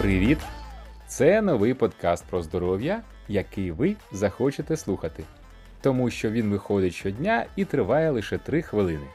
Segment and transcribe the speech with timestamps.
[0.00, 0.38] Привіт!
[1.06, 5.24] Це новий подкаст про здоров'я, який ви захочете слухати.
[5.80, 9.06] Тому що він виходить щодня і триває лише 3 хвилини.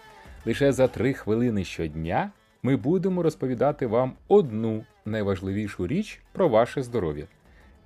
[0.45, 2.31] Лише за 3 хвилини щодня
[2.63, 7.27] ми будемо розповідати вам одну найважливішу річ про ваше здоров'я.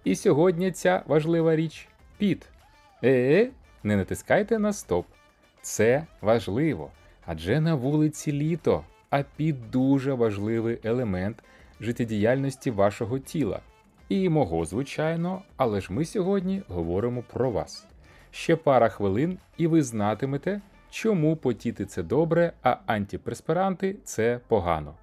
[0.03, 1.87] І сьогодні ця важлива річ
[2.17, 2.45] піт.
[3.03, 3.49] Е,
[3.83, 5.05] не натискайте на стоп.
[5.61, 6.91] Це важливо,
[7.25, 11.43] адже на вулиці літо, а піт дуже важливий елемент
[11.81, 13.59] життєдіяльності вашого тіла.
[14.09, 17.85] І мого, звичайно, але ж ми сьогодні говоримо про вас.
[18.31, 24.93] Ще пара хвилин, і ви знатимете, чому потіти це добре, а антиперспиранти це погано.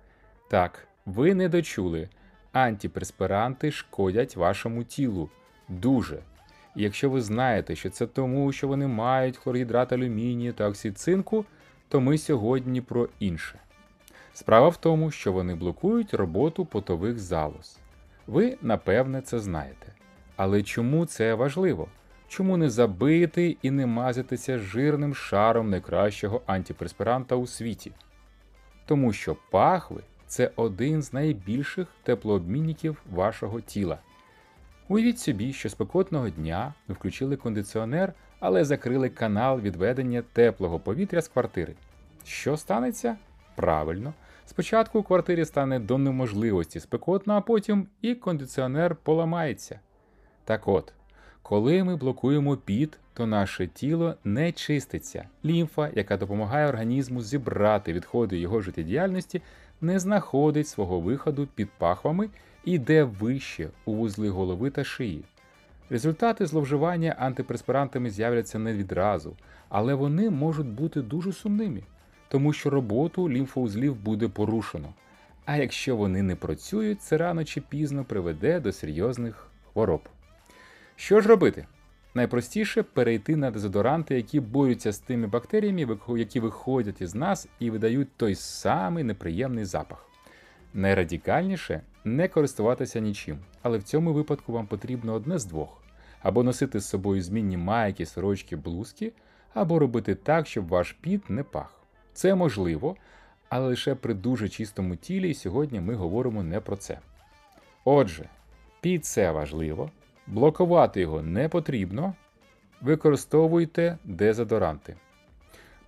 [0.50, 2.08] Так, ви не дочули.
[2.52, 5.30] Антиперспиранти шкодять вашому тілу
[5.68, 6.18] дуже.
[6.76, 11.44] І якщо ви знаєте, що це тому, що вони мають хлоргідрат алюмінію та оксид цинку,
[11.88, 13.58] то ми сьогодні про інше.
[14.36, 17.78] Справа в тому, що вони блокують роботу потових залоз.
[18.26, 19.92] Ви, напевне, це знаєте.
[20.36, 21.88] Але чому це важливо?
[22.28, 27.92] Чому не забити і не мазатися жирним шаром найкращого антиперспиранта у світі?
[28.86, 33.98] Тому що пахви це один з найбільших теплообмінників вашого тіла.
[34.88, 41.28] Уявіть собі, що спекотного дня ви включили кондиціонер, але закрили канал відведення теплого повітря з
[41.28, 41.74] квартири.
[42.24, 43.16] Що станеться?
[43.56, 44.14] Правильно,
[44.46, 49.80] спочатку у квартирі стане до неможливості спекотно, а потім і кондиціонер поламається.
[50.44, 50.92] Так от,
[51.42, 55.28] коли ми блокуємо піт, то наше тіло не чиститься.
[55.44, 59.42] Лімфа, яка допомагає організму зібрати відходи його життєдіяльності,
[59.80, 62.28] не знаходить свого виходу під пахвами
[62.64, 65.24] і йде вище у вузли голови та шиї.
[65.90, 69.36] Результати зловживання антипреспирантами з'являться не відразу,
[69.68, 71.82] але вони можуть бути дуже сумними,
[72.28, 74.94] тому що роботу лімфоузлів буде порушено.
[75.44, 80.00] А якщо вони не працюють, це рано чи пізно приведе до серйозних хвороб.
[80.96, 81.66] Що ж робити?
[82.14, 88.16] Найпростіше перейти на дезодоранти, які борються з тими бактеріями, які виходять із нас і видають
[88.16, 90.06] той самий неприємний запах.
[90.74, 95.82] Найрадикальніше не користуватися нічим, але в цьому випадку вам потрібно одне з двох:
[96.22, 99.12] або носити з собою змінні майки, сорочки, блузки,
[99.54, 101.85] або робити так, щоб ваш піт не пах.
[102.16, 102.96] Це можливо,
[103.48, 106.98] але лише при дуже чистому тілі, і сьогодні ми говоримо не про це.
[107.84, 108.28] Отже,
[108.80, 109.90] піт це важливо,
[110.26, 112.14] блокувати його не потрібно,
[112.80, 114.96] використовуйте дезодоранти.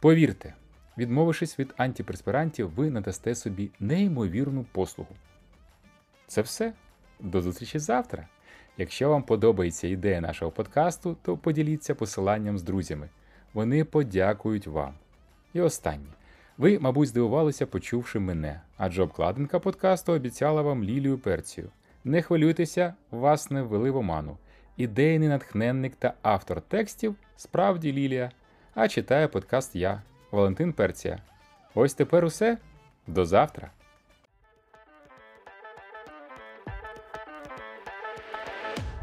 [0.01, 0.55] Повірте,
[0.99, 5.15] відмовившись від антиперспирантів, ви надасте собі неймовірну послугу.
[6.27, 6.73] Це все.
[7.21, 8.29] До зустрічі завтра.
[8.77, 13.09] Якщо вам подобається ідея нашого подкасту, то поділіться посиланням з друзями.
[13.55, 14.95] Вони подякують вам.
[15.53, 16.18] І останнє.
[16.59, 21.71] Ви, мабуть, здивувалися, почувши мене, адже обкладинка подкасту обіцяла вам лілію перцію.
[22.05, 24.37] Не хвилюйтеся, вас не ввели в оману.
[24.77, 28.31] Ідейний натхненник та автор текстів справді Лілія,
[28.75, 31.19] а читає подкаст я, Валентин Перція.
[31.75, 32.59] Ось тепер усе.
[33.07, 33.71] До завтра!